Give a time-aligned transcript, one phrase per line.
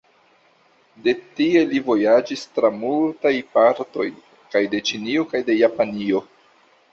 [1.07, 4.07] De tie li vojaĝis tra multaj partoj
[4.57, 6.25] kaj de Ĉinio kaj de Japanio.